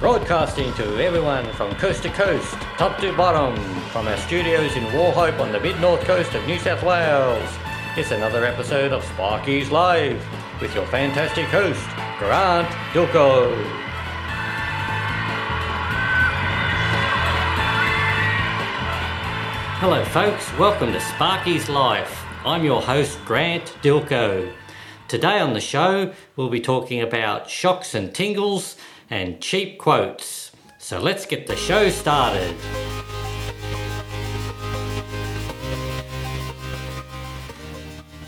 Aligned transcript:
Broadcasting 0.00 0.72
to 0.74 1.04
everyone 1.04 1.44
from 1.54 1.74
coast 1.74 2.04
to 2.04 2.08
coast, 2.10 2.52
top 2.76 3.00
to 3.00 3.12
bottom, 3.16 3.56
from 3.90 4.06
our 4.06 4.16
studios 4.16 4.76
in 4.76 4.84
Wauchope 4.84 5.40
on 5.40 5.50
the 5.50 5.58
mid 5.58 5.80
north 5.80 6.02
coast 6.02 6.32
of 6.34 6.46
New 6.46 6.56
South 6.60 6.84
Wales. 6.84 7.50
It's 7.96 8.12
another 8.12 8.44
episode 8.44 8.92
of 8.92 9.02
Sparky's 9.02 9.72
Life 9.72 10.24
with 10.60 10.72
your 10.72 10.86
fantastic 10.86 11.46
host, 11.46 11.84
Grant 12.20 12.68
Dylko. 12.92 13.52
Hello, 19.80 20.04
folks. 20.04 20.56
Welcome 20.56 20.92
to 20.92 21.00
Sparky's 21.00 21.68
Life. 21.68 22.24
I'm 22.44 22.64
your 22.64 22.80
host, 22.80 23.18
Grant 23.24 23.64
Dylko. 23.82 24.52
Today 25.08 25.40
on 25.40 25.54
the 25.54 25.60
show, 25.60 26.12
we'll 26.36 26.50
be 26.50 26.60
talking 26.60 27.00
about 27.00 27.50
shocks 27.50 27.96
and 27.96 28.14
tingles 28.14 28.76
and 29.10 29.40
cheap 29.40 29.78
quotes. 29.78 30.52
So 30.78 31.00
let's 31.00 31.26
get 31.26 31.46
the 31.46 31.56
show 31.56 31.90
started. 31.90 32.54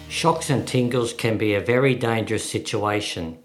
Shocks 0.08 0.50
and 0.50 0.66
tingles 0.68 1.12
can 1.12 1.38
be 1.38 1.54
a 1.54 1.60
very 1.60 1.94
dangerous 1.94 2.48
situation. 2.48 3.38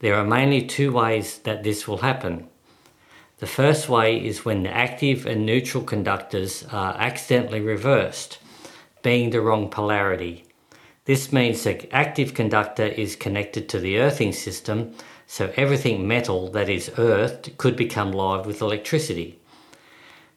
There 0.00 0.14
are 0.14 0.26
mainly 0.26 0.62
two 0.62 0.92
ways 0.92 1.38
that 1.38 1.62
this 1.62 1.88
will 1.88 1.98
happen. 1.98 2.48
The 3.38 3.46
first 3.46 3.88
way 3.88 4.22
is 4.22 4.44
when 4.44 4.62
the 4.62 4.74
active 4.74 5.26
and 5.26 5.46
neutral 5.46 5.84
conductors 5.84 6.64
are 6.72 6.94
accidentally 6.98 7.60
reversed, 7.60 8.38
being 9.02 9.30
the 9.30 9.40
wrong 9.40 9.70
polarity. 9.70 10.44
This 11.04 11.32
means 11.32 11.62
the 11.62 11.90
active 11.94 12.34
conductor 12.34 12.84
is 12.84 13.14
connected 13.14 13.68
to 13.68 13.78
the 13.78 13.98
earthing 13.98 14.32
system, 14.32 14.94
so 15.26 15.52
everything 15.56 16.06
metal 16.06 16.48
that 16.50 16.68
is 16.68 16.90
earthed 16.98 17.56
could 17.58 17.76
become 17.76 18.12
live 18.12 18.46
with 18.46 18.60
electricity. 18.60 19.38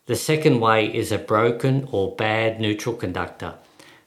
The 0.08 0.16
second 0.16 0.60
way 0.60 0.88
is 0.94 1.12
a 1.12 1.20
broken 1.20 1.88
or 1.92 2.16
bad 2.16 2.60
neutral 2.60 2.96
conductor. 2.96 3.54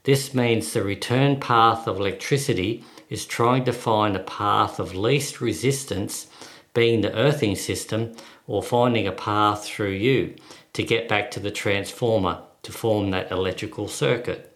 This 0.04 0.34
means 0.34 0.72
the 0.72 0.82
return 0.82 1.38
path 1.38 1.86
of 1.86 2.00
electricity 2.00 2.84
is 3.08 3.24
trying 3.24 3.64
to 3.64 3.72
find 3.72 4.16
a 4.16 4.20
path 4.20 4.80
of 4.80 4.96
least 4.96 5.40
resistance, 5.40 6.26
being 6.74 7.02
the 7.02 7.14
earthing 7.16 7.54
system, 7.54 8.16
or 8.48 8.62
finding 8.62 9.06
a 9.06 9.12
path 9.12 9.64
through 9.64 9.90
you 9.92 10.34
to 10.72 10.82
get 10.82 11.08
back 11.08 11.30
to 11.30 11.40
the 11.40 11.50
transformer 11.50 12.42
to 12.62 12.72
form 12.72 13.10
that 13.10 13.30
electrical 13.30 13.86
circuit. 13.86 14.48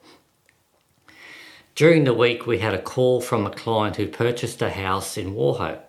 During 1.77 2.05
the 2.05 2.15
week, 2.15 2.47
we 2.47 2.59
had 2.59 2.75
a 2.75 2.83
call 2.83 3.21
from 3.21 3.47
a 3.47 3.51
client 3.51 3.97
who 3.97 4.09
purchased 4.09 4.63
a 4.63 4.71
house 4.71 5.17
in 5.17 5.35
Wauchope. 5.35 5.86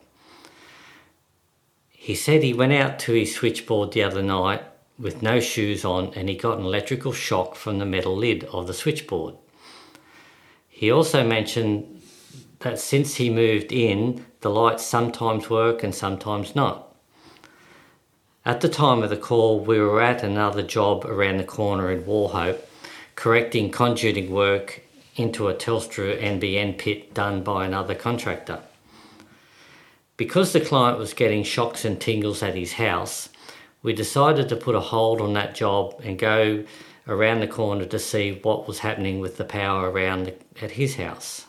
He 2.08 2.16
said 2.16 2.42
he 2.42 2.54
went 2.54 2.72
out 2.72 3.00
to 3.00 3.12
his 3.12 3.36
switchboard 3.36 3.92
the 3.92 4.04
other 4.04 4.22
night 4.22 4.64
with 4.98 5.22
no 5.22 5.42
shoes 5.42 5.84
on 5.84 6.14
and 6.14 6.30
he 6.30 6.38
got 6.38 6.58
an 6.58 6.64
electrical 6.64 7.12
shock 7.12 7.56
from 7.56 7.80
the 7.80 7.86
metal 7.86 8.16
lid 8.16 8.46
of 8.46 8.66
the 8.66 8.74
switchboard. 8.74 9.36
He 10.70 10.90
also 10.90 11.28
mentioned 11.28 12.02
that 12.60 12.80
since 12.80 13.16
he 13.16 13.30
moved 13.30 13.74
in, 13.74 14.26
the 14.40 14.50
lights 14.50 14.86
sometimes 14.86 15.50
work 15.50 15.84
and 15.84 15.94
sometimes 15.94 16.56
not. 16.56 16.96
At 18.46 18.62
the 18.62 18.70
time 18.70 19.04
of 19.04 19.10
the 19.10 19.18
call, 19.18 19.60
we 19.60 19.78
were 19.78 20.02
at 20.02 20.24
another 20.24 20.64
job 20.64 21.04
around 21.06 21.40
the 21.40 21.44
corner 21.44 21.92
in 21.92 22.06
Wauchope, 22.06 22.66
correcting 23.16 23.70
conduiting 23.70 24.32
work 24.32 24.82
into 25.18 25.50
a 25.50 25.54
Telstra 25.54 26.18
NBN 26.18 26.78
pit 26.78 27.14
done 27.14 27.44
by 27.44 27.66
another 27.66 27.96
contractor. 27.96 28.62
Because 30.18 30.52
the 30.52 30.60
client 30.60 30.98
was 30.98 31.14
getting 31.14 31.44
shocks 31.44 31.86
and 31.86 32.02
tingles 32.02 32.42
at 32.42 32.56
his 32.56 32.74
house, 32.74 33.30
we 33.84 33.94
decided 33.94 34.50
to 34.50 34.56
put 34.56 34.74
a 34.76 34.80
hold 34.80 35.22
on 35.22 35.34
that 35.34 35.54
job 35.54 36.02
and 36.04 36.18
go 36.18 36.66
around 37.08 37.40
the 37.40 37.48
corner 37.48 37.86
to 37.86 38.00
see 38.00 38.40
what 38.42 38.68
was 38.68 38.80
happening 38.80 39.20
with 39.20 39.38
the 39.38 39.46
power 39.46 39.90
around 39.90 40.34
at 40.62 40.72
his 40.72 40.96
house. 40.96 41.46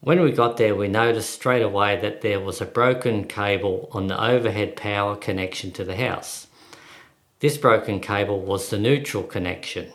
When 0.00 0.20
we 0.20 0.32
got 0.32 0.56
there, 0.56 0.74
we 0.74 0.88
noticed 0.88 1.30
straight 1.30 1.62
away 1.62 1.98
that 2.00 2.20
there 2.20 2.40
was 2.40 2.60
a 2.60 2.66
broken 2.66 3.24
cable 3.24 3.88
on 3.92 4.08
the 4.08 4.22
overhead 4.22 4.76
power 4.76 5.16
connection 5.16 5.70
to 5.72 5.84
the 5.84 5.96
house. 5.96 6.48
This 7.40 7.56
broken 7.56 8.00
cable 8.00 8.40
was 8.40 8.68
the 8.68 8.78
neutral 8.78 9.22
connection. 9.22 9.92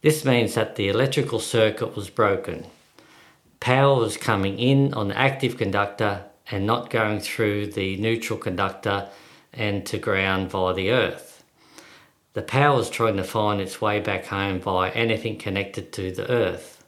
This 0.00 0.24
means 0.24 0.54
that 0.54 0.76
the 0.76 0.88
electrical 0.88 1.40
circuit 1.40 1.94
was 1.94 2.10
broken. 2.10 2.66
Power 3.62 3.96
was 3.96 4.16
coming 4.16 4.58
in 4.58 4.92
on 4.92 5.06
the 5.06 5.16
active 5.16 5.56
conductor 5.56 6.24
and 6.50 6.66
not 6.66 6.90
going 6.90 7.20
through 7.20 7.68
the 7.68 7.96
neutral 7.96 8.36
conductor 8.36 9.08
and 9.52 9.86
to 9.86 9.98
ground 9.98 10.50
via 10.50 10.74
the 10.74 10.90
earth. 10.90 11.44
The 12.32 12.42
power 12.42 12.76
was 12.76 12.90
trying 12.90 13.18
to 13.18 13.22
find 13.22 13.60
its 13.60 13.80
way 13.80 14.00
back 14.00 14.26
home 14.26 14.58
via 14.58 14.90
anything 14.90 15.38
connected 15.38 15.92
to 15.92 16.10
the 16.10 16.28
earth. 16.28 16.82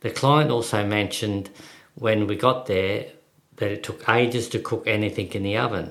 The 0.00 0.08
client 0.08 0.50
also 0.50 0.82
mentioned 0.82 1.50
when 1.94 2.26
we 2.26 2.36
got 2.36 2.64
there 2.64 3.08
that 3.56 3.70
it 3.70 3.82
took 3.82 4.08
ages 4.08 4.48
to 4.48 4.58
cook 4.58 4.84
anything 4.86 5.28
in 5.34 5.42
the 5.42 5.58
oven. 5.58 5.90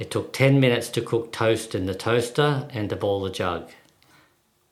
It 0.00 0.10
took 0.10 0.32
10 0.32 0.58
minutes 0.58 0.88
to 0.88 1.00
cook 1.00 1.30
toast 1.30 1.76
in 1.76 1.86
the 1.86 1.94
toaster 1.94 2.66
and 2.70 2.90
to 2.90 2.96
boil 2.96 3.20
the 3.20 3.30
jug. 3.30 3.70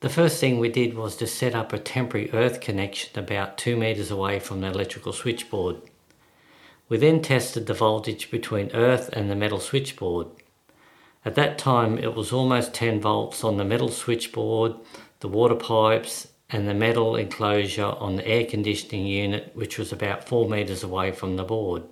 The 0.00 0.08
first 0.08 0.38
thing 0.38 0.60
we 0.60 0.68
did 0.68 0.94
was 0.94 1.16
to 1.16 1.26
set 1.26 1.56
up 1.56 1.72
a 1.72 1.78
temporary 1.78 2.30
earth 2.32 2.60
connection 2.60 3.18
about 3.18 3.58
2 3.58 3.76
metres 3.76 4.12
away 4.12 4.38
from 4.38 4.60
the 4.60 4.68
electrical 4.68 5.12
switchboard. 5.12 5.80
We 6.88 6.98
then 6.98 7.20
tested 7.20 7.66
the 7.66 7.74
voltage 7.74 8.30
between 8.30 8.70
earth 8.74 9.10
and 9.12 9.28
the 9.28 9.34
metal 9.34 9.58
switchboard. 9.58 10.28
At 11.24 11.34
that 11.34 11.58
time 11.58 11.98
it 11.98 12.14
was 12.14 12.32
almost 12.32 12.74
10 12.74 13.00
volts 13.00 13.42
on 13.42 13.56
the 13.56 13.64
metal 13.64 13.88
switchboard, 13.88 14.76
the 15.18 15.26
water 15.26 15.56
pipes 15.56 16.28
and 16.48 16.68
the 16.68 16.74
metal 16.74 17.16
enclosure 17.16 17.96
on 17.98 18.14
the 18.14 18.26
air 18.26 18.46
conditioning 18.46 19.04
unit 19.04 19.50
which 19.54 19.78
was 19.78 19.90
about 19.90 20.28
4 20.28 20.48
metres 20.48 20.84
away 20.84 21.10
from 21.10 21.34
the 21.34 21.42
board. 21.42 21.82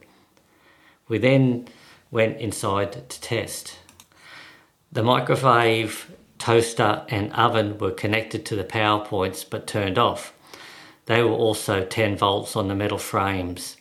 We 1.08 1.18
then 1.18 1.66
went 2.12 2.38
inside 2.38 3.08
to 3.08 3.20
test. 3.20 3.80
The 4.92 5.02
microwave 5.02 6.08
toaster 6.46 7.04
and 7.08 7.32
oven 7.32 7.76
were 7.76 7.90
connected 7.90 8.46
to 8.46 8.54
the 8.54 8.62
power 8.62 9.04
points 9.04 9.42
but 9.42 9.66
turned 9.66 9.98
off. 9.98 10.32
They 11.06 11.20
were 11.20 11.32
also 11.46 11.84
10 11.84 12.16
volts 12.16 12.54
on 12.54 12.68
the 12.68 12.74
metal 12.76 12.98
frames. 12.98 13.76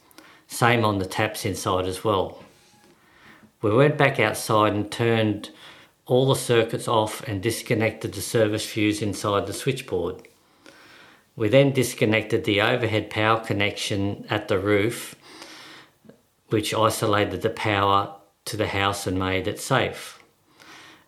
Same 0.48 0.84
on 0.84 0.98
the 0.98 1.06
taps 1.06 1.46
inside 1.46 1.86
as 1.86 2.04
well. 2.04 2.44
We 3.62 3.72
went 3.72 4.00
back 4.00 4.20
outside 4.20 4.74
and 4.74 4.92
turned 4.92 5.52
all 6.08 6.28
the 6.28 6.36
circuits 6.36 6.88
off 6.88 7.22
and 7.28 7.40
disconnected 7.40 8.14
the 8.14 8.22
service 8.22 8.66
fuse 8.66 9.00
inside 9.00 9.46
the 9.46 9.54
switchboard. 9.54 10.28
We 11.36 11.50
then 11.50 11.72
disconnected 11.72 12.46
the 12.46 12.62
overhead 12.62 13.12
power 13.12 13.42
connection 13.42 14.26
at 14.28 14.48
the 14.48 14.58
roof, 14.58 15.14
which 16.50 16.74
isolated 16.74 17.44
the 17.44 17.52
power 17.52 18.16
to 18.46 18.58
the 18.58 18.70
house 18.70 19.06
and 19.06 19.20
made 19.20 19.48
it 19.48 19.60
safe. 19.60 20.15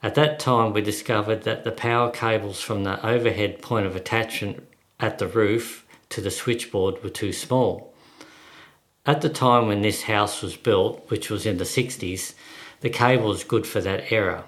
At 0.04 0.16
that 0.16 0.40
time, 0.40 0.74
we 0.74 0.82
discovered 0.82 1.44
that 1.44 1.64
the 1.64 1.72
power 1.72 2.12
cables 2.12 2.62
from 2.62 2.84
the 2.84 3.04
overhead 3.06 3.62
point 3.62 3.86
of 3.86 3.96
attachment 3.96 4.68
at 5.00 5.18
the 5.18 5.28
roof 5.28 5.86
to 6.10 6.22
the 6.22 6.32
switchboard 6.32 7.04
were 7.04 7.10
too 7.10 7.34
small. 7.34 7.94
At 9.06 9.22
the 9.22 9.30
time 9.30 9.68
when 9.68 9.82
this 9.82 10.04
house 10.04 10.42
was 10.42 10.56
built, 10.56 11.10
which 11.10 11.30
was 11.30 11.46
in 11.46 11.58
the 11.58 11.64
60s, 11.64 12.34
the 12.82 12.90
cable 12.90 13.30
was 13.30 13.44
good 13.44 13.66
for 13.66 13.82
that 13.82 14.12
era. 14.12 14.46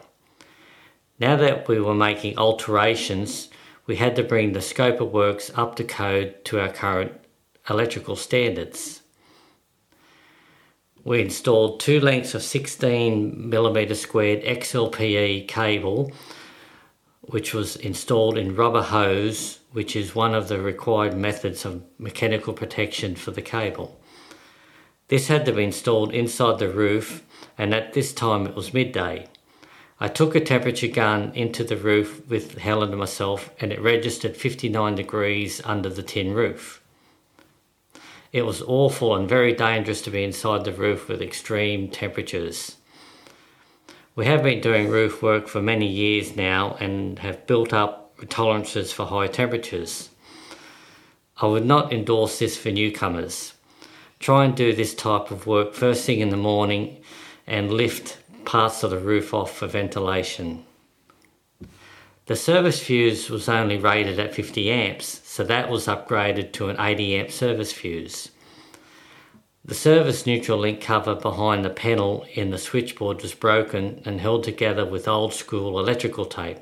Now 1.20 1.36
that 1.38 1.68
we 1.68 1.80
were 1.80 1.96
making 1.96 2.38
alterations, 2.38 3.50
we 3.88 3.96
had 3.96 4.16
to 4.18 4.24
bring 4.24 4.54
the 4.54 4.62
scope 4.62 5.02
of 5.02 5.12
works 5.12 5.52
up 5.56 5.76
to 5.78 5.84
code 5.84 6.46
to 6.46 6.60
our 6.60 6.72
current 6.72 7.14
electrical 7.70 8.16
standards. 8.16 9.02
We 11.04 11.22
installed 11.22 11.80
two 11.80 12.00
lengths 12.00 12.34
of 12.34 12.44
16 12.44 13.50
millimeter 13.50 13.96
squared 13.96 14.44
XLPE 14.44 15.48
cable, 15.48 16.12
which 17.22 17.54
was 17.54 17.76
installed 17.78 18.38
in 18.38 18.56
rubber 18.56 18.82
hose, 18.82 19.60
which 19.72 19.96
is 19.96 20.16
one 20.16 20.36
of 20.36 20.48
the 20.48 20.60
required 20.60 21.16
methods 21.16 21.64
of 21.64 21.84
mechanical 21.98 22.54
protection 22.54 23.16
for 23.16 23.32
the 23.32 23.42
cable. 23.42 24.00
This 25.08 25.28
had 25.28 25.46
to 25.46 25.54
be 25.54 25.64
installed 25.64 26.14
inside 26.14 26.60
the 26.60 26.70
roof, 26.70 27.24
and 27.58 27.74
at 27.74 27.94
this 27.94 28.14
time 28.14 28.46
it 28.46 28.56
was 28.56 28.74
midday. 28.74 29.28
I 30.00 30.08
took 30.08 30.36
a 30.36 30.40
temperature 30.40 30.88
gun 30.88 31.32
into 31.34 31.64
the 31.64 31.78
roof 31.78 32.28
with 32.30 32.58
Helen 32.58 32.90
and 32.90 33.00
myself, 33.00 33.52
and 33.60 33.72
it 33.72 33.82
registered 33.82 34.38
59 34.38 34.96
degrees 34.96 35.62
under 35.66 35.90
the 35.90 36.04
tin 36.04 36.34
roof. 36.34 36.82
It 38.32 38.46
was 38.46 38.62
awful 38.62 39.16
and 39.16 39.28
very 39.28 39.54
dangerous 39.54 40.02
to 40.02 40.12
be 40.12 40.24
inside 40.24 40.64
the 40.64 40.72
roof 40.72 41.08
with 41.08 41.22
extreme 41.22 41.90
temperatures. 41.90 42.76
We 44.16 44.26
have 44.26 44.44
been 44.44 44.62
doing 44.62 44.90
roof 44.90 45.24
work 45.24 45.48
for 45.48 45.62
many 45.62 45.88
years 45.88 46.36
now 46.36 46.78
and 46.80 47.18
have 47.20 47.48
built 47.48 47.74
up 47.74 48.14
tolerances 48.28 48.92
for 48.92 49.06
high 49.06 49.28
temperatures. 49.28 50.10
I 51.38 51.48
would 51.48 51.66
not 51.66 51.92
endorse 51.92 52.38
this 52.40 52.58
for 52.58 52.70
newcomers. 52.70 53.54
try 54.20 54.44
and 54.44 54.56
do 54.56 54.74
this 54.74 54.94
type 54.94 55.32
of 55.32 55.48
work 55.48 55.74
first 55.74 56.06
thing 56.06 56.20
in 56.20 56.30
the 56.30 56.38
morning 56.38 57.02
and 57.48 57.72
lift 57.72 58.18
parts 58.44 58.84
of 58.84 58.92
the 58.92 58.98
roof 59.00 59.34
off 59.34 59.56
for 59.56 59.66
ventilation. 59.66 60.66
The 62.26 62.36
service 62.36 62.84
fuse 62.84 63.30
was 63.30 63.48
only 63.48 63.78
rated 63.78 64.20
at 64.20 64.36
50 64.36 64.70
amps, 64.70 65.22
so 65.40 65.46
that 65.46 65.70
was 65.70 65.88
upgraded 65.88 66.52
to 66.52 66.68
an 66.68 66.76
80 66.78 67.16
amp 67.16 67.32
service 67.32 67.72
fuse. 67.72 68.32
The 69.64 69.74
service 69.74 70.26
neutral 70.26 70.60
link 70.60 70.82
cover 70.82 71.16
behind 71.16 71.64
the 71.64 71.70
panel 71.70 72.26
in 72.34 72.50
the 72.50 72.58
switchboard 72.58 73.22
was 73.22 73.34
broken 73.34 74.02
and 74.04 74.20
held 74.20 74.44
together 74.44 74.86
with 74.86 75.08
old 75.08 75.34
school 75.34 75.80
electrical 75.80 76.26
tape. 76.26 76.58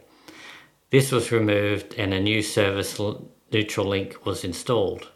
This 0.91 1.12
was 1.12 1.31
removed 1.31 1.95
and 1.95 2.13
a 2.13 2.19
new 2.19 2.44
service 2.44 3.01
neutral 3.51 3.88
link 3.88 4.24
was 4.27 4.44
installed. 4.44 5.07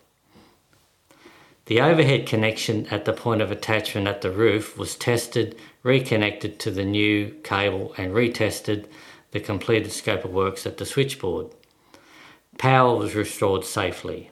The 1.68 1.82
overhead 1.82 2.26
connection 2.26 2.88
at 2.88 3.06
the 3.06 3.14
point 3.14 3.44
of 3.44 3.52
attachment 3.52 4.08
at 4.08 4.22
the 4.22 4.32
roof 4.32 4.76
was 4.76 4.96
tested, 4.96 5.56
reconnected 5.84 6.58
to 6.62 6.72
the 6.72 6.84
new 6.84 7.30
cable 7.44 7.94
and 7.96 8.12
retested 8.12 8.88
the 9.30 9.40
completed 9.40 9.92
scope 9.92 10.26
of 10.26 10.32
works 10.32 10.66
at 10.66 10.80
the 10.80 10.86
switchboard. 10.88 11.54
Power 12.58 12.96
was 12.96 13.16
restored 13.16 13.66
safely. 13.66 14.30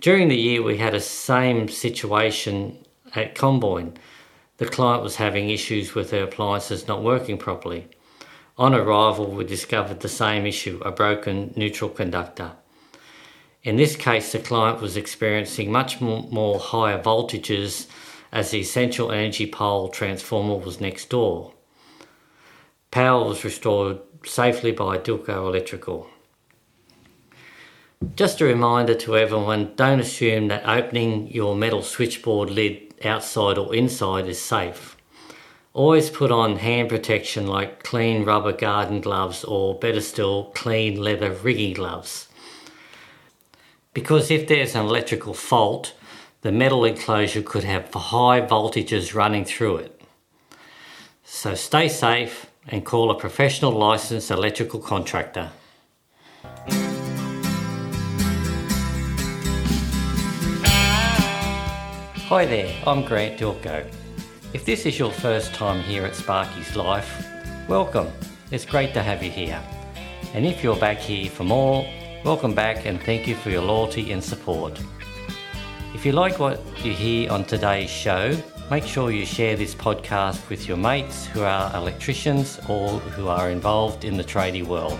During 0.00 0.28
the 0.28 0.36
year, 0.36 0.62
we 0.62 0.78
had 0.78 0.94
a 0.94 1.00
same 1.00 1.68
situation 1.68 2.84
at 3.14 3.34
Comboyne. 3.34 3.96
The 4.58 4.66
client 4.66 5.02
was 5.02 5.16
having 5.16 5.50
issues 5.50 5.94
with 5.94 6.10
her 6.10 6.24
appliances 6.24 6.86
not 6.86 7.02
working 7.02 7.38
properly. 7.38 7.88
On 8.58 8.74
arrival, 8.74 9.26
we 9.30 9.44
discovered 9.44 10.00
the 10.00 10.08
same 10.08 10.46
issue 10.46 10.80
a 10.84 10.90
broken 10.90 11.52
neutral 11.56 11.90
conductor. 11.90 12.52
In 13.62 13.76
this 13.76 13.96
case, 13.96 14.32
the 14.32 14.38
client 14.38 14.80
was 14.80 14.96
experiencing 14.96 15.72
much 15.72 16.00
more 16.00 16.58
higher 16.58 17.02
voltages 17.02 17.86
as 18.32 18.50
the 18.50 18.60
essential 18.60 19.10
energy 19.10 19.46
pole 19.46 19.88
transformer 19.88 20.56
was 20.56 20.80
next 20.80 21.10
door. 21.10 21.52
Power 22.90 23.26
was 23.26 23.44
restored 23.44 23.98
safely 24.24 24.72
by 24.72 24.98
Dylko 24.98 25.48
Electrical. 25.48 26.08
Just 28.14 28.42
a 28.42 28.44
reminder 28.44 28.94
to 28.94 29.16
everyone 29.16 29.72
don't 29.74 30.00
assume 30.00 30.48
that 30.48 30.68
opening 30.68 31.28
your 31.28 31.56
metal 31.56 31.82
switchboard 31.82 32.50
lid 32.50 32.94
outside 33.02 33.56
or 33.56 33.74
inside 33.74 34.28
is 34.28 34.38
safe. 34.38 34.98
Always 35.72 36.10
put 36.10 36.30
on 36.30 36.56
hand 36.56 36.90
protection 36.90 37.46
like 37.46 37.82
clean 37.82 38.24
rubber 38.24 38.52
garden 38.52 39.00
gloves 39.00 39.44
or 39.44 39.78
better 39.78 40.02
still, 40.02 40.52
clean 40.54 41.02
leather 41.02 41.30
rigging 41.30 41.72
gloves. 41.72 42.28
Because 43.94 44.30
if 44.30 44.46
there's 44.46 44.74
an 44.74 44.84
electrical 44.84 45.32
fault, 45.32 45.94
the 46.42 46.52
metal 46.52 46.84
enclosure 46.84 47.42
could 47.42 47.64
have 47.64 47.92
high 47.94 48.42
voltages 48.42 49.14
running 49.14 49.46
through 49.46 49.78
it. 49.78 50.02
So 51.24 51.54
stay 51.54 51.88
safe 51.88 52.44
and 52.68 52.84
call 52.84 53.10
a 53.10 53.18
professional 53.18 53.72
licensed 53.72 54.30
electrical 54.30 54.80
contractor. 54.80 55.52
Hi 62.28 62.44
there, 62.44 62.74
I'm 62.84 63.04
Grant 63.04 63.38
Dylko. 63.38 63.86
If 64.52 64.64
this 64.64 64.84
is 64.84 64.98
your 64.98 65.12
first 65.12 65.54
time 65.54 65.80
here 65.80 66.04
at 66.04 66.16
Sparky's 66.16 66.74
Life, 66.74 67.24
welcome. 67.68 68.08
It's 68.50 68.64
great 68.64 68.92
to 68.94 69.02
have 69.04 69.22
you 69.22 69.30
here. 69.30 69.62
And 70.34 70.44
if 70.44 70.60
you're 70.60 70.74
back 70.74 70.98
here 70.98 71.30
for 71.30 71.44
more, 71.44 71.88
welcome 72.24 72.52
back 72.52 72.84
and 72.84 73.00
thank 73.00 73.28
you 73.28 73.36
for 73.36 73.50
your 73.50 73.62
loyalty 73.62 74.10
and 74.10 74.24
support. 74.24 74.76
If 75.94 76.04
you 76.04 76.10
like 76.10 76.40
what 76.40 76.60
you 76.84 76.92
hear 76.92 77.30
on 77.30 77.44
today's 77.44 77.90
show, 77.90 78.36
make 78.72 78.82
sure 78.82 79.12
you 79.12 79.24
share 79.24 79.54
this 79.54 79.76
podcast 79.76 80.48
with 80.48 80.66
your 80.66 80.78
mates 80.78 81.26
who 81.26 81.44
are 81.44 81.72
electricians 81.76 82.58
or 82.68 82.98
who 82.98 83.28
are 83.28 83.50
involved 83.50 84.04
in 84.04 84.16
the 84.16 84.24
tradie 84.24 84.66
world. 84.66 84.98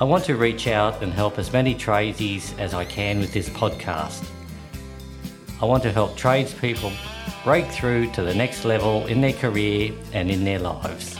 I 0.00 0.04
want 0.04 0.24
to 0.24 0.36
reach 0.36 0.66
out 0.66 1.02
and 1.02 1.12
help 1.12 1.38
as 1.38 1.52
many 1.52 1.74
tradies 1.74 2.58
as 2.58 2.72
I 2.72 2.86
can 2.86 3.20
with 3.20 3.34
this 3.34 3.50
podcast. 3.50 4.26
I 5.62 5.66
want 5.66 5.82
to 5.82 5.92
help 5.92 6.16
tradespeople 6.16 6.90
break 7.44 7.66
through 7.66 8.12
to 8.12 8.22
the 8.22 8.34
next 8.34 8.64
level 8.64 9.06
in 9.06 9.20
their 9.20 9.34
career 9.34 9.92
and 10.14 10.30
in 10.30 10.42
their 10.44 10.58
lives. 10.58 11.16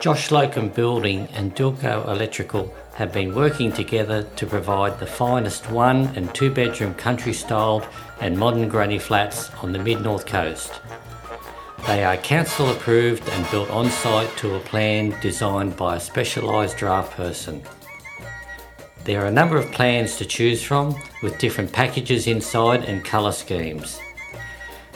Josh 0.00 0.28
Slocombe 0.28 0.74
Building 0.74 1.28
and 1.34 1.54
Dylko 1.54 2.08
Electrical 2.08 2.74
have 2.98 3.12
been 3.12 3.32
working 3.32 3.70
together 3.70 4.24
to 4.34 4.44
provide 4.44 4.98
the 4.98 5.06
finest 5.06 5.70
one 5.70 6.08
and 6.16 6.34
two 6.34 6.50
bedroom 6.50 6.92
country 6.94 7.32
styled 7.32 7.86
and 8.20 8.36
modern 8.36 8.68
granny 8.68 8.98
flats 8.98 9.50
on 9.62 9.70
the 9.70 9.78
mid 9.78 10.02
north 10.02 10.26
coast. 10.26 10.80
They 11.86 12.02
are 12.02 12.16
council 12.16 12.70
approved 12.70 13.28
and 13.28 13.48
built 13.52 13.70
on 13.70 13.88
site 13.88 14.36
to 14.38 14.56
a 14.56 14.60
plan 14.60 15.14
designed 15.22 15.76
by 15.76 15.94
a 15.94 16.00
specialised 16.00 16.76
draft 16.76 17.12
person. 17.12 17.62
There 19.04 19.22
are 19.22 19.28
a 19.28 19.38
number 19.40 19.56
of 19.56 19.70
plans 19.70 20.16
to 20.16 20.24
choose 20.24 20.60
from 20.60 20.96
with 21.22 21.38
different 21.38 21.72
packages 21.72 22.26
inside 22.26 22.84
and 22.84 23.04
colour 23.04 23.30
schemes. 23.30 24.00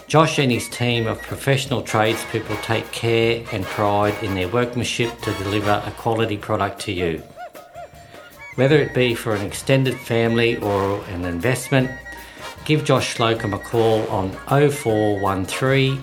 Josh 0.08 0.40
and 0.40 0.50
his 0.50 0.68
team 0.68 1.06
of 1.06 1.22
professional 1.22 1.82
tradespeople 1.82 2.56
take 2.62 2.90
care 2.90 3.44
and 3.52 3.64
pride 3.64 4.20
in 4.24 4.34
their 4.34 4.48
workmanship 4.48 5.20
to 5.20 5.32
deliver 5.34 5.80
a 5.86 5.92
quality 5.92 6.36
product 6.36 6.80
to 6.80 6.92
you. 6.92 7.22
Whether 8.54 8.76
it 8.76 8.92
be 8.92 9.14
for 9.14 9.34
an 9.34 9.46
extended 9.46 9.98
family 9.98 10.58
or 10.58 11.02
an 11.06 11.24
investment, 11.24 11.90
give 12.66 12.84
Josh 12.84 13.16
Slocombe 13.16 13.54
a 13.54 13.58
call 13.58 14.06
on 14.08 14.30
0413 14.46 16.02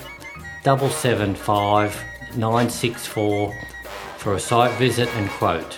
775 0.63 2.04
964 2.36 3.56
for 4.18 4.34
a 4.34 4.40
site 4.40 4.72
visit 4.80 5.07
and 5.10 5.30
quote. 5.30 5.78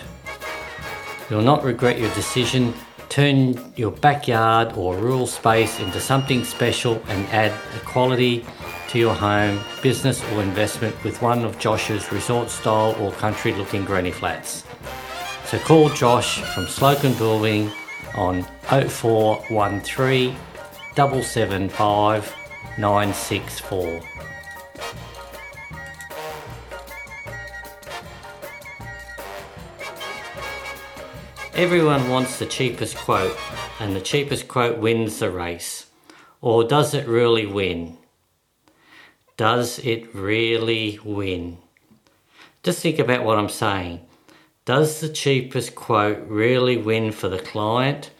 You'll 1.28 1.42
not 1.42 1.62
regret 1.62 1.98
your 1.98 2.12
decision. 2.14 2.72
Turn 3.10 3.72
your 3.76 3.90
backyard 3.90 4.72
or 4.74 4.96
rural 4.96 5.26
space 5.26 5.78
into 5.78 6.00
something 6.00 6.42
special 6.42 7.02
and 7.08 7.26
add 7.28 7.52
a 7.76 7.80
quality 7.84 8.46
to 8.88 8.98
your 8.98 9.14
home, 9.14 9.60
business, 9.82 10.24
or 10.32 10.42
investment 10.42 10.94
with 11.04 11.20
one 11.20 11.44
of 11.44 11.58
Josh's 11.58 12.10
resort 12.10 12.48
style 12.48 12.96
or 12.98 13.12
country 13.12 13.52
looking 13.52 13.84
granny 13.84 14.10
flats. 14.10 14.64
So 15.52 15.58
call 15.58 15.90
Josh 15.90 16.40
from 16.54 16.64
Slocombe 16.64 17.18
Building 17.18 17.70
on 18.14 18.44
0413 18.70 20.34
775 20.96 22.34
964. 22.78 24.00
Everyone 31.52 32.08
wants 32.08 32.38
the 32.38 32.46
cheapest 32.46 32.96
quote, 32.96 33.36
and 33.78 33.94
the 33.94 34.00
cheapest 34.00 34.48
quote 34.48 34.78
wins 34.78 35.18
the 35.18 35.30
race. 35.30 35.84
Or 36.40 36.64
does 36.64 36.94
it 36.94 37.06
really 37.06 37.44
win? 37.44 37.98
Does 39.36 39.78
it 39.80 40.14
really 40.14 40.98
win? 41.04 41.58
Just 42.62 42.80
think 42.80 42.98
about 42.98 43.22
what 43.22 43.36
I'm 43.36 43.50
saying. 43.50 44.06
Does 44.64 45.00
the 45.00 45.08
cheapest 45.08 45.74
quote 45.74 46.24
really 46.28 46.76
win 46.76 47.10
for 47.10 47.28
the 47.28 47.40
client? 47.40 48.10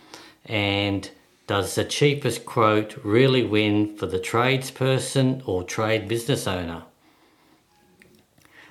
And 0.44 1.08
does 1.46 1.76
the 1.76 1.84
cheapest 1.84 2.44
quote 2.44 2.96
really 3.04 3.44
win 3.44 3.96
for 3.96 4.06
the 4.06 4.18
tradesperson 4.18 5.46
or 5.46 5.62
trade 5.62 6.08
business 6.08 6.48
owner? 6.48 6.82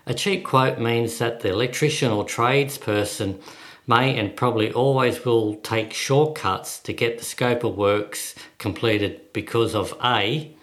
A 0.06 0.14
cheap 0.14 0.44
quote 0.44 0.80
means 0.80 1.18
that 1.20 1.40
the 1.40 1.50
electrician 1.50 2.12
or 2.12 2.26
tradesperson 2.26 3.42
may 3.88 4.18
and 4.18 4.36
probably 4.36 4.74
always 4.74 5.24
will 5.24 5.56
take 5.56 5.94
shortcuts 5.94 6.78
to 6.80 6.92
get 6.92 7.20
the 7.20 7.24
scope 7.24 7.64
of 7.64 7.78
works 7.78 8.36
completed 8.58 9.32
because 9.32 9.74
of 9.76 9.98
A, 10.04 10.54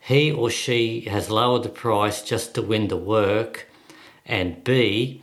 he 0.00 0.32
or 0.32 0.48
she 0.48 1.02
has 1.02 1.28
lowered 1.28 1.64
the 1.64 1.68
price 1.68 2.22
just 2.22 2.54
to 2.54 2.62
win 2.62 2.88
the 2.88 2.96
work, 2.96 3.68
and 4.24 4.64
B, 4.64 5.22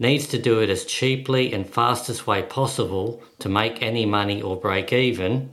needs 0.00 0.26
to 0.26 0.38
do 0.38 0.60
it 0.60 0.70
as 0.70 0.84
cheaply 0.84 1.52
and 1.52 1.68
fastest 1.68 2.26
way 2.26 2.42
possible 2.42 3.22
to 3.38 3.48
make 3.48 3.80
any 3.80 4.04
money 4.04 4.42
or 4.42 4.56
break 4.56 4.92
even 4.92 5.50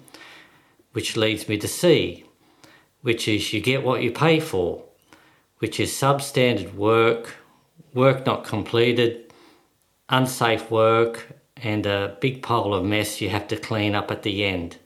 which 0.98 1.16
leads 1.16 1.48
me 1.48 1.56
to 1.60 1.68
C, 1.68 2.25
which 3.01 3.27
is 3.27 3.54
you 3.54 3.62
get 3.62 3.84
what 3.84 4.01
you 4.01 4.12
pay 4.12 4.39
for, 4.39 4.84
which 5.60 5.80
is 5.80 5.92
substandard 5.92 6.74
work, 6.74 7.36
work 7.94 8.25
not 8.25 8.44
completed, 8.44 9.32
unsafe 10.10 10.72
work, 10.72 11.27
and 11.58 11.86
a 11.86 12.18
big 12.20 12.42
pile 12.42 12.74
of 12.74 12.84
mess 12.84 13.22
you 13.22 13.30
have 13.30 13.48
to 13.50 13.58
clean 13.58 13.94
up 13.94 14.10
at 14.10 14.24
the 14.24 14.44
end. 14.44 14.77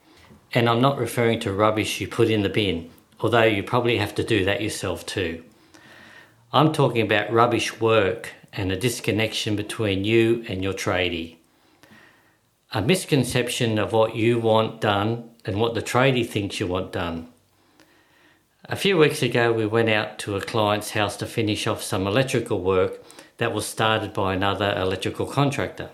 And 0.53 0.67
I'm 0.67 0.81
not 0.81 0.97
referring 0.99 1.39
to 1.41 1.53
rubbish 1.53 2.01
you 2.01 2.09
put 2.09 2.29
in 2.29 2.41
the 2.41 2.49
bin, 2.49 2.89
although 3.21 3.43
you 3.43 3.63
probably 3.63 3.97
have 3.97 4.13
to 4.15 4.23
do 4.25 4.43
that 4.43 4.61
yourself 4.61 5.05
too. 5.05 5.45
I'm 6.51 6.73
talking 6.73 7.03
about 7.03 7.31
rubbish 7.31 7.79
work 7.79 8.33
and 8.53 8.71
a 8.71 8.77
disconnection 8.77 9.55
between 9.55 10.03
you 10.03 10.43
and 10.47 10.63
your 10.63 10.73
tradie. 10.73 11.37
A 12.73 12.81
misconception 12.81 13.77
of 13.77 13.93
what 13.93 14.15
you 14.15 14.39
want 14.39 14.81
done 14.81 15.29
and 15.45 15.59
what 15.59 15.73
the 15.73 15.81
tradie 15.81 16.27
thinks 16.27 16.59
you 16.59 16.67
want 16.67 16.91
done. 16.91 17.27
A 18.65 18.75
few 18.75 18.97
weeks 18.97 19.21
ago, 19.21 19.51
we 19.51 19.65
went 19.65 19.89
out 19.89 20.19
to 20.19 20.35
a 20.35 20.41
client's 20.41 20.91
house 20.91 21.17
to 21.17 21.25
finish 21.25 21.67
off 21.67 21.81
some 21.81 22.07
electrical 22.07 22.61
work 22.61 23.03
that 23.37 23.53
was 23.53 23.65
started 23.65 24.13
by 24.13 24.33
another 24.33 24.73
electrical 24.77 25.25
contractor. 25.25 25.89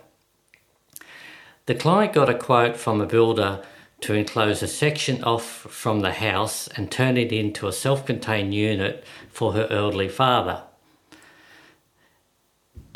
The 1.66 1.76
client 1.76 2.14
got 2.14 2.30
a 2.30 2.38
quote 2.38 2.78
from 2.78 3.02
a 3.02 3.06
builder 3.06 3.64
to 4.02 4.14
enclose 4.14 4.62
a 4.62 4.68
section 4.68 5.24
off 5.24 5.44
from 5.44 6.02
the 6.02 6.14
house 6.14 6.68
and 6.70 6.92
turn 6.92 7.18
it 7.18 7.32
into 7.32 7.68
a 7.68 7.74
self 7.74 8.06
contained 8.06 8.54
unit 8.54 9.04
for 9.30 9.54
her 9.54 9.68
elderly 9.72 10.10
father. 10.10 10.64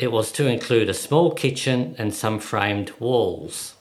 It 0.02 0.10
was 0.10 0.32
to 0.32 0.48
include 0.48 0.88
a 0.88 0.94
small 0.94 1.30
kitchen 1.30 1.94
and 1.96 2.12
some 2.12 2.40
framed 2.40 2.90
walls. 2.98 3.76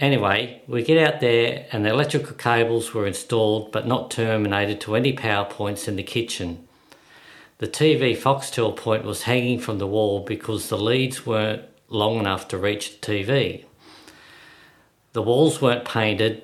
Anyway, 0.00 0.60
we 0.66 0.82
get 0.82 0.98
out 0.98 1.20
there 1.20 1.66
and 1.70 1.84
the 1.84 1.90
electrical 1.90 2.34
cables 2.34 2.92
were 2.92 3.06
installed 3.06 3.70
but 3.70 3.86
not 3.86 4.10
terminated 4.10 4.80
to 4.80 4.96
any 4.96 5.12
power 5.12 5.44
points 5.44 5.86
in 5.86 5.94
the 5.94 6.02
kitchen. 6.02 6.66
The 7.58 7.68
TV 7.68 8.16
Foxtel 8.16 8.74
point 8.74 9.04
was 9.04 9.22
hanging 9.22 9.60
from 9.60 9.78
the 9.78 9.86
wall 9.86 10.24
because 10.24 10.68
the 10.68 10.76
leads 10.76 11.24
weren't 11.24 11.62
long 11.88 12.18
enough 12.18 12.48
to 12.48 12.58
reach 12.58 13.00
the 13.00 13.06
TV. 13.06 13.66
The 15.12 15.22
walls 15.22 15.62
weren't 15.62 15.84
painted 15.84 16.42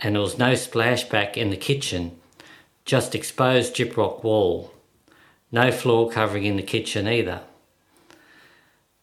and 0.00 0.16
there 0.16 0.22
was 0.22 0.36
no 0.36 0.54
splashback 0.54 1.36
in 1.36 1.50
the 1.50 1.56
kitchen, 1.56 2.18
just 2.84 3.14
exposed 3.14 3.76
gyprock 3.76 4.24
wall. 4.24 4.72
No 5.52 5.70
floor 5.70 6.10
covering 6.10 6.42
in 6.42 6.56
the 6.56 6.62
kitchen 6.64 7.06
either. 7.06 7.42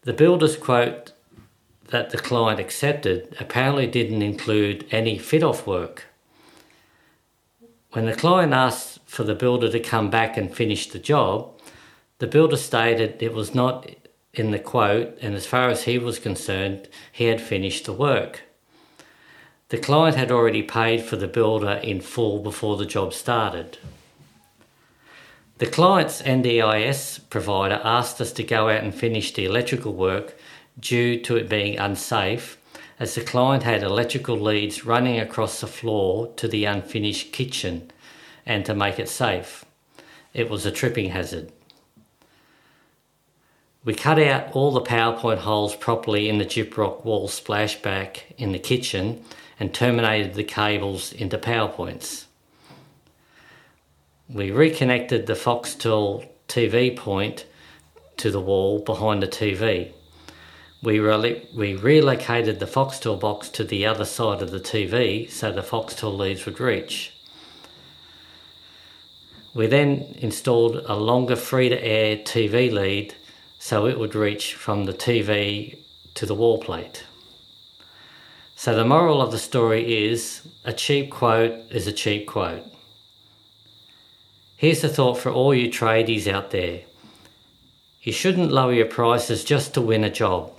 The 0.06 0.14
builder's 0.14 0.56
quote 0.56 1.14
that 1.88 2.12
the 2.12 2.20
client 2.20 2.60
accepted 2.60 3.36
apparently 3.40 3.88
didn't 3.88 4.22
include 4.22 4.86
any 4.92 5.18
fit 5.18 5.42
off 5.42 5.66
work. 5.66 6.06
When 7.94 8.06
the 8.06 8.14
client 8.14 8.54
asked 8.54 9.00
for 9.08 9.24
the 9.24 9.34
builder 9.34 9.68
to 9.72 9.80
come 9.80 10.12
back 10.12 10.38
and 10.38 10.56
finish 10.56 10.88
the 10.88 11.00
job, 11.00 11.60
the 12.20 12.28
builder 12.28 12.56
stated 12.56 13.24
it 13.24 13.34
was 13.34 13.56
not 13.56 13.90
in 14.32 14.52
the 14.52 14.60
quote, 14.60 15.18
and 15.22 15.34
as 15.34 15.48
far 15.48 15.70
as 15.70 15.84
he 15.84 15.98
was 15.98 16.20
concerned, 16.20 16.88
he 17.12 17.26
had 17.26 17.42
finished 17.42 17.86
the 17.86 17.94
work. 17.94 18.44
The 19.70 19.80
client 19.80 20.18
had 20.18 20.32
already 20.32 20.62
paid 20.62 21.02
for 21.02 21.16
the 21.16 21.28
builder 21.28 21.80
in 21.82 22.00
full 22.00 22.44
before 22.44 22.78
the 22.78 22.86
job 22.86 23.12
started. 23.12 23.80
The 25.58 25.66
client's 25.66 26.22
NDIS 26.22 27.30
provider 27.30 27.80
asked 27.82 28.20
us 28.20 28.34
to 28.34 28.44
go 28.44 28.68
out 28.68 28.84
and 28.84 28.94
finish 28.94 29.34
the 29.34 29.46
electrical 29.46 29.94
work 29.94 30.38
due 30.78 31.18
to 31.22 31.38
it 31.38 31.48
being 31.48 31.80
unsafe, 31.80 32.58
as 33.00 33.16
the 33.16 33.22
client 33.22 33.64
had 33.64 33.82
electrical 33.82 34.38
leads 34.38 34.86
running 34.86 35.18
across 35.18 35.62
the 35.62 35.68
floor 35.68 36.28
to 36.36 36.50
the 36.50 36.66
unfinished 36.66 37.32
kitchen 37.32 37.90
and 38.46 38.66
to 38.66 38.76
make 38.76 39.00
it 39.00 39.08
safe. 39.08 39.64
It 40.34 40.50
was 40.50 40.66
a 40.66 40.72
tripping 40.72 41.12
hazard. 41.12 41.54
We 43.86 43.94
cut 43.94 44.20
out 44.20 44.52
all 44.54 44.72
the 44.72 44.82
PowerPoint 44.82 45.38
holes 45.38 45.78
properly 45.78 46.28
in 46.28 46.38
the 46.38 46.46
gyprock 46.46 47.06
wall 47.06 47.30
splashback 47.30 48.24
in 48.38 48.52
the 48.52 48.60
kitchen 48.60 49.24
and 49.58 49.74
terminated 49.74 50.34
the 50.34 50.44
cables 50.44 51.14
into 51.14 51.38
PowerPoints. 51.38 52.25
We 54.28 54.50
reconnected 54.50 55.28
the 55.28 55.34
Foxtel 55.34 56.28
TV 56.48 56.98
point 56.98 57.46
to 58.18 58.32
the 58.32 58.42
wall 58.42 58.80
behind 58.80 59.22
the 59.22 59.28
TV. 59.28 59.92
We, 60.82 60.98
re- 60.98 61.48
we 61.56 61.76
relocated 61.76 62.60
the 62.60 62.66
Foxtel 62.66 63.20
box 63.20 63.50
to 63.50 63.64
the 63.64 63.86
other 63.86 64.04
side 64.04 64.42
of 64.42 64.50
the 64.50 64.60
TV 64.60 65.30
so 65.30 65.52
the 65.52 65.62
Foxtel 65.62 66.18
leads 66.18 66.44
would 66.48 66.60
reach. 66.60 67.14
We 69.54 69.68
then 69.68 70.16
installed 70.18 70.78
a 70.88 70.96
longer 70.96 71.36
free 71.36 71.70
to 71.70 71.84
air 71.84 72.18
TV 72.18 72.72
lead 72.72 73.14
so 73.60 73.86
it 73.86 74.00
would 74.00 74.16
reach 74.16 74.56
from 74.56 74.86
the 74.86 74.94
TV 74.94 75.78
to 76.16 76.26
the 76.26 76.36
wall 76.36 76.58
plate. 76.58 77.06
So 78.56 78.76
the 78.76 78.86
moral 78.86 79.22
of 79.22 79.32
the 79.32 79.38
story 79.38 80.08
is 80.08 80.42
a 80.64 80.74
cheap 80.74 81.12
quote 81.12 81.52
is 81.70 81.86
a 81.86 81.92
cheap 81.92 82.26
quote. 82.26 82.64
Here's 84.58 84.84
a 84.86 84.90
thought 84.90 85.18
for 85.18 85.32
all 85.32 85.54
you 85.54 85.70
tradies 85.70 86.32
out 86.32 86.52
there. 86.52 86.82
You 88.02 88.14
shouldn't 88.14 88.54
lower 88.54 88.74
your 88.74 88.86
prices 88.86 89.44
just 89.44 89.74
to 89.74 89.82
win 89.82 90.06
a 90.06 90.10
job. 90.10 90.54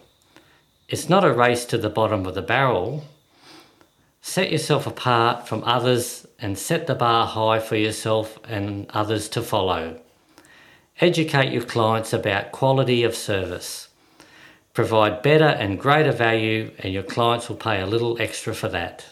It's 0.88 1.08
not 1.08 1.24
a 1.24 1.32
race 1.32 1.64
to 1.66 1.78
the 1.78 1.88
bottom 1.88 2.26
of 2.26 2.34
the 2.34 2.42
barrel. 2.42 3.04
Set 4.20 4.52
yourself 4.52 4.86
apart 4.86 5.48
from 5.48 5.64
others 5.64 6.26
and 6.38 6.58
set 6.58 6.86
the 6.86 6.94
bar 6.94 7.26
high 7.26 7.58
for 7.58 7.76
yourself 7.76 8.38
and 8.44 8.86
others 8.90 9.30
to 9.30 9.40
follow. 9.40 9.98
Educate 11.00 11.52
your 11.52 11.62
clients 11.62 12.12
about 12.12 12.52
quality 12.52 13.02
of 13.02 13.16
service. 13.16 13.88
Provide 14.74 15.22
better 15.22 15.48
and 15.48 15.80
greater 15.80 16.12
value, 16.12 16.70
and 16.80 16.92
your 16.92 17.02
clients 17.02 17.48
will 17.48 17.56
pay 17.56 17.80
a 17.80 17.86
little 17.86 18.20
extra 18.20 18.54
for 18.54 18.68
that. 18.68 19.06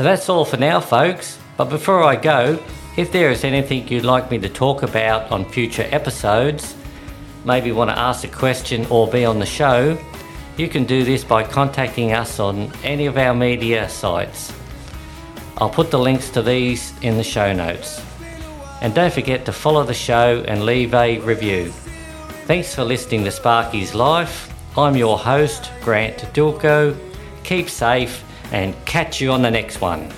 So 0.00 0.04
that's 0.04 0.30
all 0.30 0.46
for 0.46 0.56
now, 0.56 0.80
folks. 0.80 1.38
But 1.58 1.66
before 1.66 2.02
I 2.02 2.16
go, 2.16 2.58
if 2.96 3.12
there 3.12 3.30
is 3.30 3.44
anything 3.44 3.86
you'd 3.86 4.02
like 4.02 4.30
me 4.30 4.38
to 4.38 4.48
talk 4.48 4.82
about 4.82 5.30
on 5.30 5.44
future 5.44 5.86
episodes, 5.90 6.74
maybe 7.44 7.70
want 7.70 7.90
to 7.90 7.98
ask 7.98 8.24
a 8.24 8.28
question 8.28 8.86
or 8.86 9.06
be 9.08 9.26
on 9.26 9.40
the 9.40 9.44
show, 9.44 9.98
you 10.56 10.70
can 10.70 10.84
do 10.84 11.04
this 11.04 11.22
by 11.22 11.44
contacting 11.44 12.14
us 12.14 12.40
on 12.40 12.72
any 12.82 13.04
of 13.04 13.18
our 13.18 13.34
media 13.34 13.90
sites. 13.90 14.54
I'll 15.58 15.68
put 15.68 15.90
the 15.90 15.98
links 15.98 16.30
to 16.30 16.40
these 16.40 16.94
in 17.02 17.18
the 17.18 17.22
show 17.22 17.52
notes. 17.52 18.02
And 18.80 18.94
don't 18.94 19.12
forget 19.12 19.44
to 19.44 19.52
follow 19.52 19.84
the 19.84 19.92
show 19.92 20.42
and 20.48 20.64
leave 20.64 20.94
a 20.94 21.18
review. 21.18 21.72
Thanks 22.46 22.74
for 22.74 22.84
listening 22.84 23.24
to 23.24 23.30
Sparky's 23.30 23.94
Life. 23.94 24.50
I'm 24.78 24.96
your 24.96 25.18
host, 25.18 25.70
Grant 25.82 26.16
Dylko. 26.32 26.98
Keep 27.44 27.68
safe 27.68 28.24
and 28.52 28.74
catch 28.84 29.20
you 29.20 29.32
on 29.32 29.42
the 29.42 29.50
next 29.50 29.80
one. 29.80 30.08